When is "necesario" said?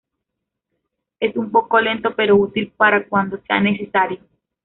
3.59-4.17